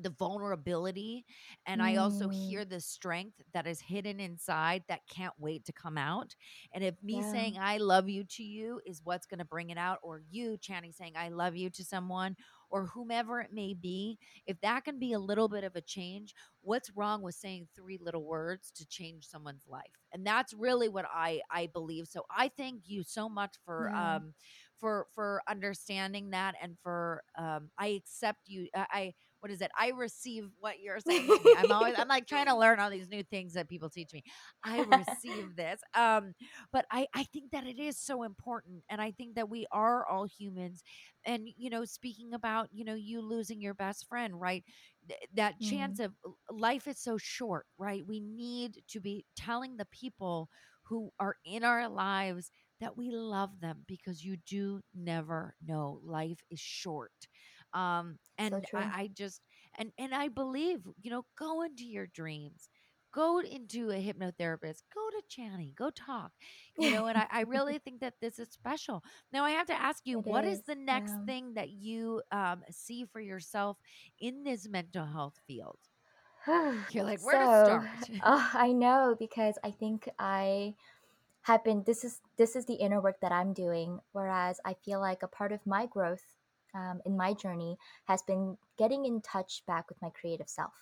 [0.00, 1.24] the vulnerability
[1.66, 2.30] and i also Mm.
[2.30, 6.34] hear the strength that is hidden inside that can't wait to come out
[6.74, 7.22] and if me Yeah.
[7.22, 10.56] saying i love you to you is what's going to bring it out or you
[10.58, 12.34] channy saying i love you to someone
[12.72, 16.34] or whomever it may be if that can be a little bit of a change
[16.62, 19.82] what's wrong with saying three little words to change someone's life
[20.12, 23.96] and that's really what i i believe so i thank you so much for Yeah.
[23.96, 24.34] um
[24.82, 29.70] for for understanding that and for um i accept you i I- what is it?
[29.78, 31.52] I receive what you're saying to me.
[31.56, 34.22] I'm always i'm like trying to learn all these new things that people teach me.
[34.64, 36.34] I receive this um
[36.72, 40.06] but i i think that it is so important and i think that we are
[40.06, 40.82] all humans
[41.26, 44.64] and you know speaking about you know you losing your best friend right?
[45.08, 46.00] Th- that chance Mm.
[46.00, 46.12] of
[46.50, 48.04] life is so short right?
[48.06, 50.48] We need to be telling the people
[50.84, 52.50] who are in our lives
[52.82, 57.12] that we love them because you do never know life is short
[57.74, 58.94] um and true.
[58.94, 59.42] I, I just
[59.78, 62.68] and and i believe you know go into your dreams
[63.14, 66.32] go into a hypnotherapist go to channy go talk
[66.76, 69.80] you know and I, I really think that this is special now i have to
[69.80, 70.64] ask you It what is is.
[70.66, 71.26] the next Yeah.
[71.26, 73.78] thing that you um, see for yourself
[74.20, 75.78] in this mental health field
[76.88, 80.74] you're like where to so, start uh, I know because I think I
[81.42, 81.82] have been.
[81.84, 84.00] This is this is the inner work that I'm doing.
[84.12, 86.24] Whereas I feel like a part of my growth
[86.74, 90.74] um, in my journey has been getting in touch back with my creative self.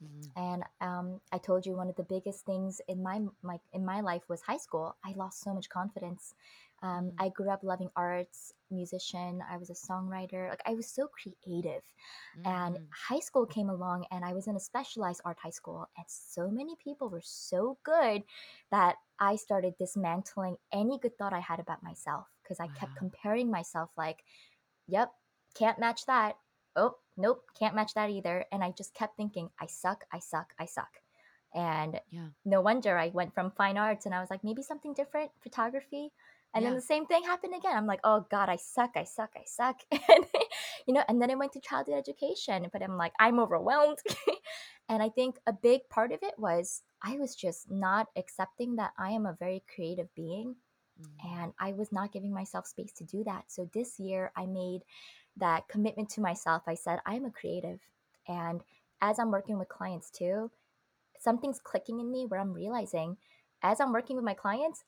[0.00, 0.32] Mhm.
[0.36, 4.00] and um, I told you one of the biggest things in my, my in my
[4.00, 4.96] life was high school.
[5.04, 6.34] I lost so much confidence.
[6.82, 7.18] Um, Mhm.
[7.18, 9.42] I grew up loving arts, musician.
[9.48, 10.50] I was a songwriter.
[10.50, 11.82] Like I was so creative.
[12.44, 12.94] And Mhm.
[13.08, 16.50] high school came along, and I was in a specialized art high school, and so
[16.50, 18.24] many people were so good
[18.70, 23.50] that I started dismantling any good thought I had about myself because I kept comparing
[23.50, 23.90] myself.
[23.96, 24.24] Like,
[24.86, 25.12] yep,
[25.54, 26.38] can't match that.
[26.76, 28.46] Oh, nope, can't match that either.
[28.52, 31.02] And I just kept thinking, I suck, I suck, I suck.
[31.54, 34.94] And yeah no wonder I went from fine arts and I was like, maybe something
[34.94, 36.12] different, photography.
[36.54, 37.76] And then the same thing happened again.
[37.76, 39.80] I'm like, oh God, I suck, I suck, I suck.
[39.92, 40.26] And,
[40.86, 43.98] you know, and then I went to childhood education, but I'm like, I'm overwhelmed.
[44.88, 48.92] and I think a big part of it was I was just not accepting that
[48.98, 50.56] I am a very creative being
[51.00, 51.42] Mhm.
[51.42, 53.50] and I was not giving myself space to do that.
[53.50, 54.82] So this year I made
[55.36, 56.64] that commitment to myself.
[56.66, 57.80] I said, I'm a creative.
[58.28, 58.62] And
[59.00, 60.50] as I'm working with clients too,
[61.18, 63.16] something's clicking in me where I'm realizing
[63.62, 64.84] as I'm working with my clients,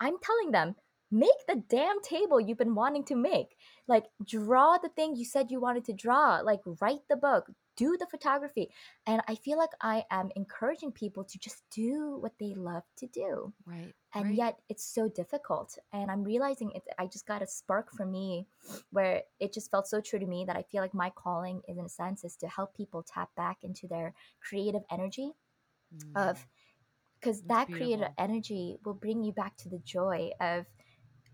[0.00, 0.76] I'm telling them,
[1.10, 3.56] make the damn table you've been wanting to make.
[3.86, 6.40] Like, draw the thing you said you wanted to draw.
[6.40, 8.70] Like, write the book, do the photography.
[9.06, 13.06] And I feel like I am encouraging people to just do what they love to
[13.06, 14.34] do right and right.
[14.34, 18.46] yet it's so difficult and i'm realizing it i just got a spark for me
[18.90, 21.78] where it just felt so true to me that i feel like my calling is
[21.78, 25.32] in a sense is to help people tap back into their creative energy
[26.14, 26.46] of Mm.
[27.20, 30.66] because That's that creative energy will bring you back to the joy of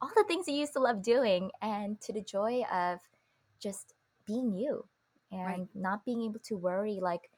[0.05, 3.01] all the things you used to love doing and to the joy of
[3.61, 3.95] just
[4.27, 4.85] being you
[5.33, 5.69] and Right.
[5.75, 7.31] not being able to worry like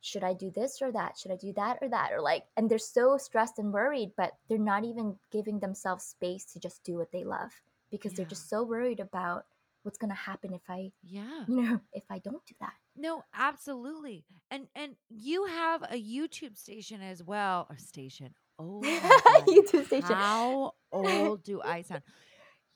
[0.00, 2.68] should i do this or that should i do that or that or like and
[2.70, 6.96] they're so stressed and worried but they're not even giving themselves space to just do
[6.96, 7.50] what they love
[7.90, 9.46] because they're just so worried about
[9.82, 13.22] what's going to happen if i yeah you know if i don't do that No,
[13.32, 14.24] absolutely.
[14.50, 17.68] And and you have a YouTube station as well.
[17.70, 18.34] A station.
[18.58, 22.02] Oh youtube station How old do I sound?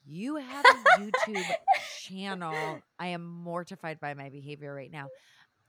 [0.05, 1.55] You have a YouTube
[1.85, 2.85] channel.
[2.99, 5.11] I am mortified by my behavior right now.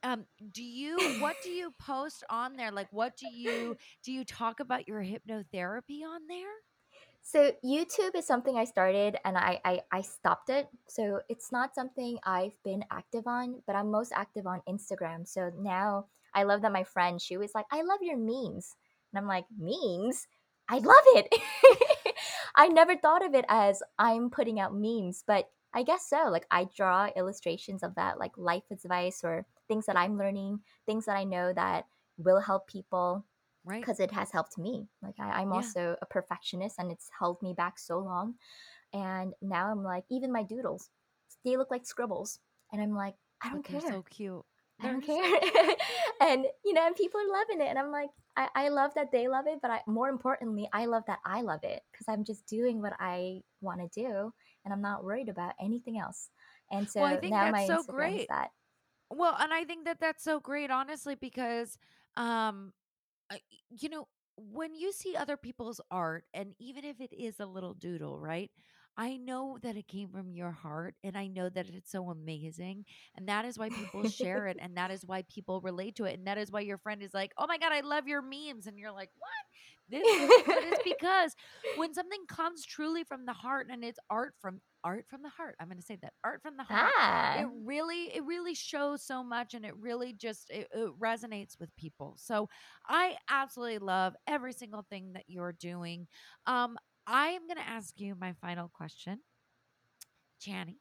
[0.03, 2.71] Um, do you what do you post on there?
[2.71, 6.53] Like what do you do you talk about your hypnotherapy on there?
[7.21, 10.67] So YouTube is something I started and I, I I stopped it.
[10.87, 15.27] So it's not something I've been active on, but I'm most active on Instagram.
[15.27, 18.75] So now I love that my friend she was like, "I love your memes,"
[19.13, 20.27] and I'm like, "Memes?
[20.69, 22.15] I love it."
[22.55, 26.29] I never thought of it as I'm putting out memes, but I guess so.
[26.29, 31.05] Like I draw illustrations of that, like life advice or things that I'm learning, things
[31.05, 31.87] that I know that
[32.17, 33.25] will help people
[33.65, 33.87] Right?
[33.87, 34.87] because it has helped me.
[35.01, 35.53] Like I, I'm Yeah.
[35.53, 38.35] also a perfectionist, and it's held me back so long.
[38.93, 40.89] And now I'm like, even my doodles,
[41.45, 42.39] they look like scribbles.
[42.71, 43.79] And I'm like, I don't But they're care.
[43.79, 44.45] so cute.
[44.83, 45.39] I don't care.
[46.21, 47.69] and you know, and people are loving it.
[47.69, 50.85] And I'm like, I, I love that they love it, but I more importantly, I
[50.85, 54.33] love that I love it because I'm just doing what I want to do
[54.65, 56.29] and I'm not worried about anything else.
[56.71, 58.29] And Well, I so think now that's my so Instagram is great.
[58.29, 58.49] that.
[59.09, 61.77] Well, and I think that that's so great, honestly, because,
[62.17, 62.73] um,
[63.69, 64.07] you know,
[64.37, 68.51] when you see other people's art, and even if it is a little doodle, right?
[68.97, 72.85] I know that it came from your heart, and I know that it's so amazing.
[73.17, 76.17] And that is why people share it, and that is why people relate to it.
[76.17, 78.67] And that is why your friend is like, Oh my God, I love your memes.
[78.67, 79.29] And you're like, What?
[79.89, 81.35] This is, because
[81.75, 85.55] when something comes truly from the heart and it's art from art from the heart,
[85.59, 86.93] I'm going to say that art from the heart
[87.35, 87.45] it ah.
[87.63, 92.15] really it really shows so much and it really just it, it resonates with people
[92.17, 92.47] so
[92.87, 96.07] i absolutely love every single thing that you're doing
[96.47, 96.77] um
[97.07, 99.19] i am going to ask you my final question
[100.41, 100.77] channy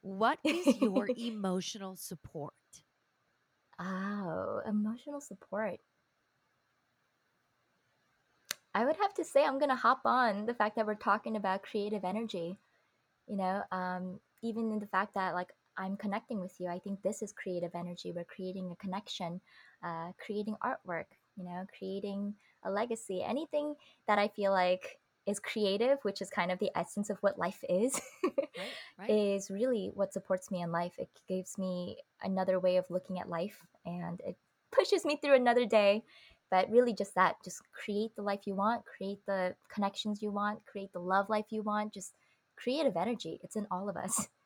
[0.00, 2.54] what is your emotional support
[3.78, 5.80] oh, emotional support.
[8.74, 11.62] I would have to say I'm gonna hop on the fact that we're talking about
[11.62, 12.56] creative energy.
[13.28, 17.02] You know, um, even in the fact that like I'm connecting with you, I think
[17.02, 18.12] this is creative energy.
[18.12, 19.40] We're creating a connection,
[19.82, 21.06] uh, creating artwork.
[21.36, 23.22] You know, creating a legacy.
[23.22, 23.74] Anything
[24.06, 27.62] that I feel like is creative, which is kind of the essence of what life
[27.68, 28.34] is, right
[28.98, 30.94] right is really what supports me in life.
[30.98, 34.36] It gives me another way of looking at life, and it
[34.72, 36.02] pushes me through another day
[36.50, 40.64] but really just that just create the life you want create the connections you want
[40.66, 42.14] create the love life you want just
[42.56, 44.28] creative energy it's in all of us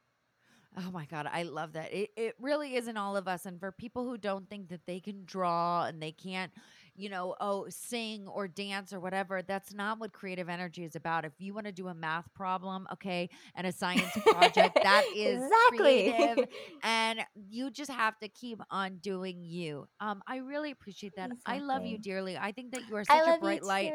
[0.77, 1.93] Oh my God, I love that.
[1.93, 3.47] It it really is in all of us.
[3.47, 6.53] And for people who don't think that they can draw and they can't,
[6.99, 11.25] you know, oh, sing or dance or whatever, that's not what creative energy is about.
[11.25, 15.41] If you want to do a math problem, okay, and a science project, that is
[15.41, 15.79] exactly.
[15.79, 16.39] creative.
[16.39, 16.47] exactly
[16.83, 19.87] And you just have to keep on doing you.
[20.01, 21.31] Um, I really appreciate that.
[21.47, 22.37] I love you dearly.
[22.37, 23.93] I think that you are such a bright light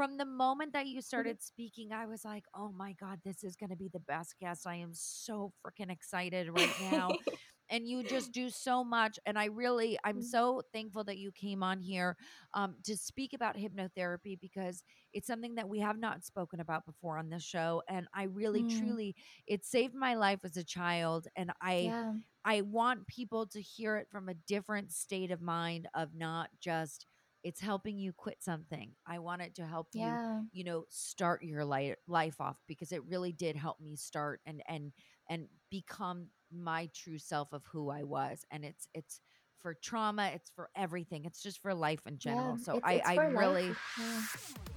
[0.00, 3.56] from the moment that you started speaking, I was like, oh my God, this is
[3.56, 4.66] going to be the best guest.
[4.66, 7.10] I am so freaking excited right now.
[7.70, 9.18] And you just do so much.
[9.26, 12.16] And I really, I'm so thankful that you came on here
[12.54, 17.18] um, to speak about hypnotherapy because it's something that we have not spoken about before
[17.18, 17.82] on this show.
[17.88, 19.14] And I really, Mm, truly,
[19.46, 21.26] it saved my life as a child.
[21.36, 22.14] And I, yeah
[22.44, 27.06] I want people to hear it from a different state of mind of not just
[27.42, 28.92] it's helping you quit something.
[29.06, 30.20] I want it to help you,
[30.52, 34.62] you know, start your life life off because it really did help me start and
[34.68, 34.92] and
[35.28, 38.44] and become my true self of who I was.
[38.50, 39.20] And it's it's
[39.60, 41.24] for trauma, it's for everything.
[41.26, 42.56] It's just for life in yeah general.
[42.58, 44.22] So it's I it's I for really yeah.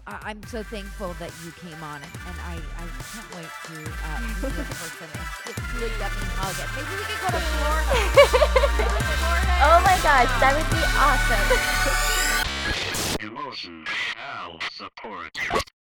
[0.08, 3.76] I, I'm so thankful that you came on and, and I I can't wait to
[4.06, 6.56] uh, meet you in person and get you a yummy hug.
[6.62, 7.96] And maybe we can go to Florida.
[8.14, 8.24] Go
[9.66, 12.04] oh my gosh that would be awesome
[13.20, 15.73] Emotional support.